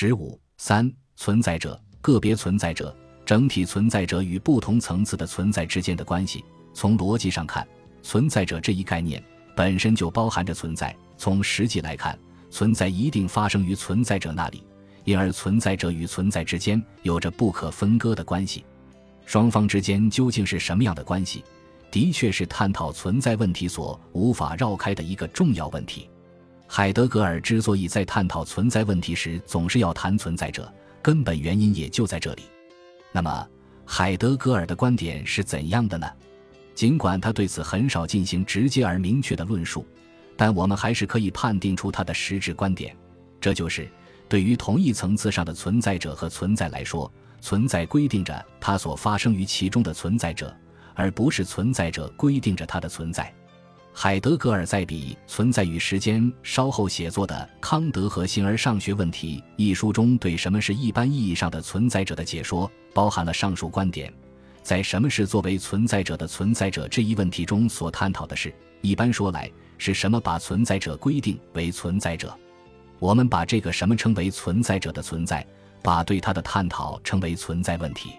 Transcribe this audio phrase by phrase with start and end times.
[0.00, 6.44] 十五三存在者、个别存在者、整体存在者与不同层次的存在之间的关系。
[6.72, 7.66] 从逻辑上看，
[8.00, 9.20] 存在者这一概念
[9.56, 10.96] 本身就包含着存在。
[11.16, 12.16] 从实际来看，
[12.48, 14.62] 存在一定发生于存在者那里，
[15.02, 18.64] 因而存在者与存在之间有着不可分割的关系。
[19.26, 21.42] 双方之间究竟是什么样的关系，
[21.90, 26.08] 的确是探讨存在问题所无法绕开的一个重要问题。
[26.70, 30.70] 海德格尔之所以在探讨存在问题时总是要谈存在者，
[31.00, 32.42] 根本原因也就在这里。
[33.10, 33.48] 那么，
[33.86, 36.06] 海德格尔的观点是怎样的呢？
[36.74, 39.84] 尽管他对此很少进行直接而明确的论述，
[40.36, 42.94] 但我们还是可以判定出他的实质观点，
[43.40, 43.88] 这就是：
[44.28, 50.54] 对于同一层次上的存在者和存在来说，存在规定着它所发生于其中的存在者，
[50.94, 53.34] 而不是存在者规定着它的存在。
[53.92, 64.12] 海德格尔在《比存在与时间》稍后写作的《康德和形而上学问题》一书中，对什么是一般意义上的存在者的解说，包含了上述观点。
[64.62, 72.32] 在什么是作为存在者的存在者这一问题中所探讨的是，一般说来是什么把存在者规定为存在者？
[73.00, 75.44] 我们把这个什么称为存在者的存在，
[75.82, 78.10] 把对它的探讨称为存在问题。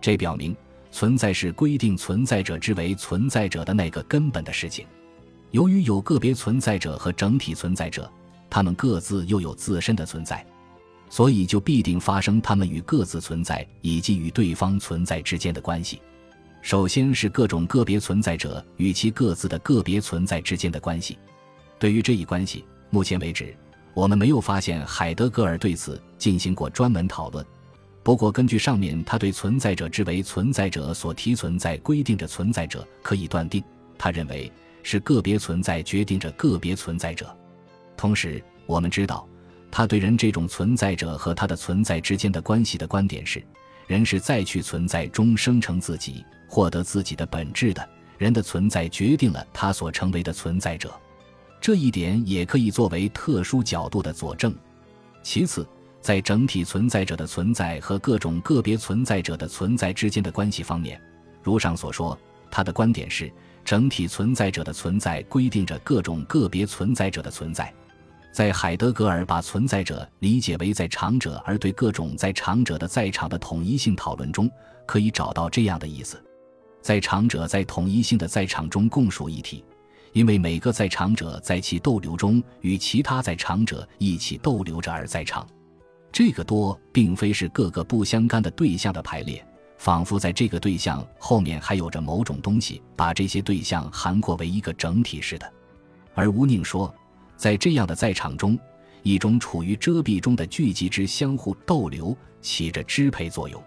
[0.00, 0.56] 这表明，
[0.90, 4.86] 存在是规定存在者之为存在者的那个根本的事情。
[5.50, 8.10] 由于有个别存在者和整体存在者，
[8.48, 10.44] 他们各自又有自身的存在。
[11.12, 16.00] 所以就必定发生他们与各自存在以及与对方存在之间的关系。
[16.62, 21.18] 首先是各种个别存在者与其各自的个别存在之间的关系。
[21.80, 23.52] 对于这一关系，目前为止
[23.92, 27.44] 我们没有发现海德格尔对此进行过专门讨论。
[28.04, 33.64] 不过，根据上面他对存在者之为存在者所提存在规定着存在者，可以断定，
[33.98, 34.50] 他认为
[34.82, 37.36] 是个别存在决定着个别存在者。
[37.96, 39.26] 同时，我们知道。
[39.72, 43.40] 他对人这种存在者和他的存在之间的关系的观点是：
[43.86, 47.88] 人是在去存在中生成自己、获得自己的本质的。
[48.18, 50.92] 人的存在决定了他所成为的存在者，
[51.60, 54.52] 这一点也可以作为特殊角度的佐证。
[55.22, 55.64] 其次，
[56.00, 61.00] 在整体存在者的存在和各种个别存在者的存在之间的关系方面，
[61.44, 62.18] 如上所说，
[62.50, 63.32] 他的观点是：
[63.64, 67.72] 整体存在者的存在规定着各种个别存在者的存在。
[68.32, 74.48] 在海德格尔把存在者理解为在场者，而对各种在场者的在场的统一性讨论中，
[74.86, 76.22] 可以找到这样的意思：
[76.80, 79.64] 在场者在统一性的在场中共属一体，
[80.12, 85.44] 因为每个在场者在其逗留中与其他在场者一起逗留着而在场。
[86.12, 89.44] 这个多并非是各个不相干的对象的排列，
[89.80, 95.52] 仿佛在这个对象后面还有着某种东西把这些对象涵括为一个整体似的。
[96.14, 96.94] 而吴宁说。
[97.34, 98.58] 在这样的在场中，
[99.02, 103.64] 一种处于遮蔽中的聚集之相互逗留，起着支配作用。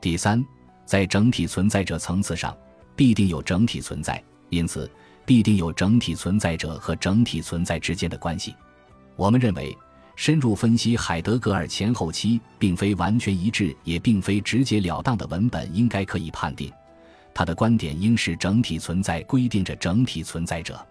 [0.00, 0.40] 第三，
[0.84, 2.56] 在整体存在者层次上，
[2.94, 4.88] 必定有整体存在，因此
[5.26, 8.54] 必定有整体存在者和整体存在之间的关系。
[9.16, 9.76] 我们认为，
[10.16, 16.72] 深入分析海德格尔前后期并非完全一致，也并非直截了当的文本，应该可以判定，
[17.32, 20.84] 他的观点应是整体存在规定着整体存在者。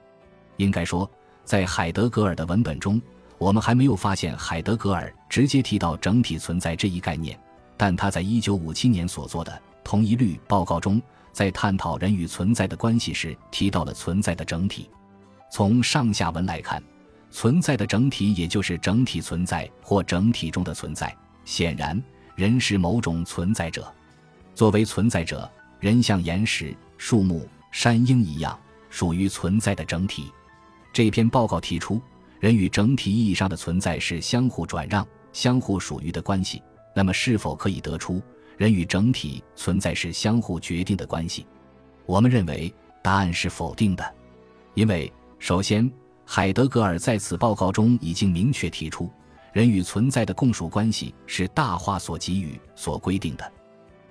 [0.58, 1.10] 应该说。
[1.46, 3.02] 在海德格尔的文本中，
[3.40, 7.40] 我们还没有发现海德格尔直接提到整体存在这一概念，
[7.76, 9.52] 但他在一九五七年所做的
[9.84, 11.02] 《同一律》报告中，
[11.32, 14.88] 在探讨人与存在的关系时提到了存在的整体。
[15.52, 16.84] 从上下文来看，
[17.32, 21.16] 存在的整体也就是整体存在或整体中的存在。
[21.46, 22.02] 显然，
[22.36, 23.92] 人是某种存在者。
[24.54, 30.32] 作为存在者，人像岩石、树木、山鹰一样，属于存在的整体。
[30.92, 32.02] 这篇报告提出，
[32.40, 36.62] 人与整体意义上的存在是相互转让、相互属于的关系。
[36.96, 38.22] 那么，是否可以得出
[38.58, 41.46] 人与整体存在是相互决定的关系？
[42.06, 44.16] 我们认为答案是否定的，
[44.74, 45.90] 因为首先，
[46.32, 49.12] 海德格尔在此报告中已经明确提出，
[49.52, 53.52] 人与存在的共属关系是大化所给予、所规定的。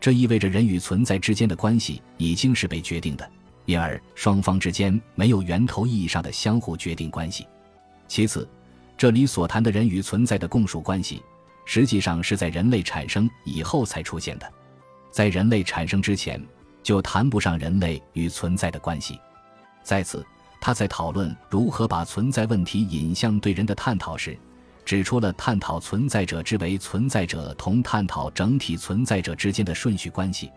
[0.00, 3.30] 这意味着人与存在之间的关系已经是被决定的。
[3.66, 7.46] 因而，双方之间没有源头意义上的相互决定关系。
[8.08, 8.48] 其次，
[8.96, 11.22] 这里所谈的人与存在的共属关系，
[11.66, 14.52] 实际上是在人类产生以后才出现的，
[15.12, 16.44] 在人类产生之前，
[16.82, 19.20] 就谈不上人类与存在的关系。
[19.84, 20.26] 在此，
[20.60, 24.36] 他在讨论如何把存在问题引向对人的探讨时，
[24.84, 30.50] 指出了探讨存在者之为存在者同探讨整体存在者之间的顺序关系。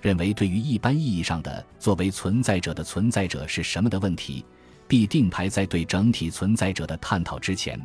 [0.00, 4.44] 认为，对于一般意义上的作为存在者的存在者是什么的问题，
[4.86, 7.80] 必定排在对整体存在者的探讨之前。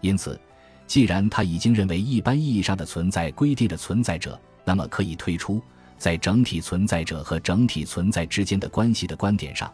[0.00, 0.40] 因此，
[0.86, 5.60] 既然他已经认为一般意义上的存在规定的存在者，那么可以推出，
[5.98, 9.72] 在整体存在者和整体存在之间的关系的观点上，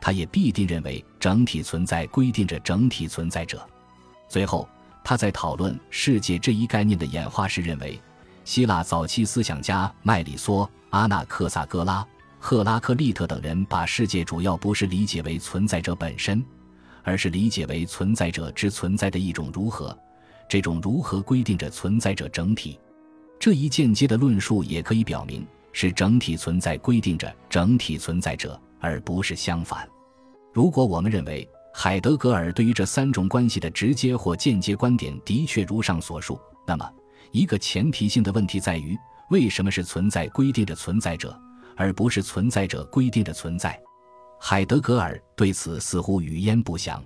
[0.00, 3.66] 他也必定认为整体存在规定着整体存在者。
[4.28, 4.68] 最后，
[5.04, 8.00] 他在讨论世界这一概念的演化时，认为
[8.44, 12.06] 希腊早期思想家麦里梭、阿纳克萨戈拉、
[12.38, 16.44] 赫拉克利特等人把世界主要不是理解为存在者本身，
[17.02, 19.96] 而是理解为存在者之存在的一种如何。
[20.48, 22.78] 这种如何规定着存在者整体？
[23.38, 29.88] 这一间接的论述也可以表明，是整体存在规定着整体存在者，而不是相反。
[30.52, 36.90] 如果我们认为海德格尔对于这三种关系的直接或间接观点的确如上所述，那么
[37.32, 38.96] 一个前提性的问题在于：
[39.30, 41.38] 为什么是存在规定的存在者，
[41.76, 43.78] 而不是存在者规定的存在？
[44.38, 47.02] 海德格尔对此似乎语焉不详。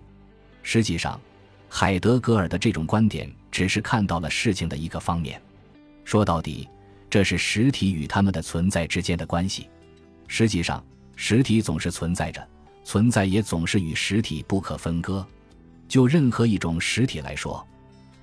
[0.62, 1.20] 实际上，
[1.68, 5.40] 海德格尔的这种观点只是看到了事情的一个方面。
[6.04, 6.68] 说到底，
[7.08, 9.68] 这是实体与他们的存在之间的关系。
[10.28, 10.84] 实际上，
[11.22, 12.42] 实体总是存在着，
[12.82, 15.24] 存在也总是与实体不可分割。
[15.86, 17.62] 就任何一种实体来说，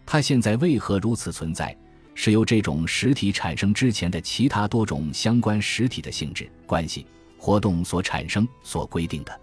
[0.03, 1.77] 它现在为何如此存在，
[2.15, 7.05] 是由这种实体产生之前的其他多种相关实体的性质、关系、
[7.37, 9.39] 活动所产生、所规定的。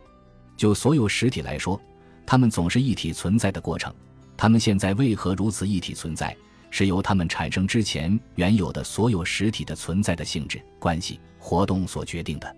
[0.57, 1.81] 就所有实体来说。
[2.27, 3.95] 它们总是一体存在的过程，
[4.37, 6.37] 它们现在为何如此一体存在，
[6.73, 12.57] 是由它们产生之前原有的所有实体的存在的性质、关系、活动所决定的。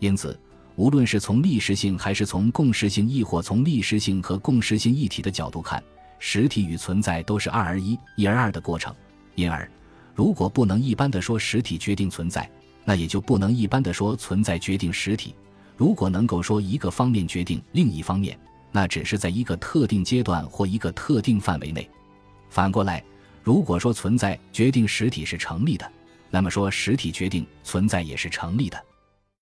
[0.00, 0.38] 因此，
[0.76, 5.82] 无论是从历史性还是从共识性，亦或从历史性和共识性一体的角度看，
[6.18, 8.94] 实体与存在都是二而一、一而二的过程。
[9.34, 9.68] 因而，
[10.14, 12.48] 如果不能一般的说实体决定存在，
[12.84, 15.34] 那也就不能一般的说存在决定实体。
[15.76, 18.38] 如果能够说一个方面决定另一方面，
[18.72, 21.88] 那只是在一个特定阶段或一个特定范围内。
[22.50, 23.02] 反过来，
[23.42, 25.90] 如果说存在决定实体是成立的，
[26.30, 28.84] 那么说实体决定存在也是成立的。